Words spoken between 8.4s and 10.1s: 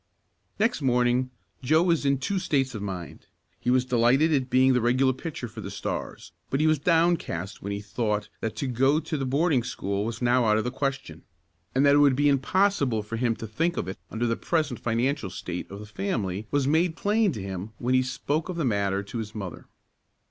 to go to the boarding school